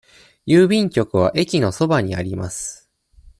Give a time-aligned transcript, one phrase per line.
[0.47, 2.89] 郵便局は駅のそばにあります。